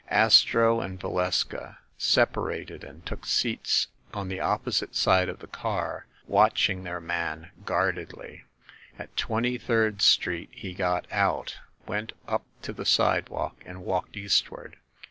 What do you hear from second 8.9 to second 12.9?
At Twenty third Street he got out, went up to the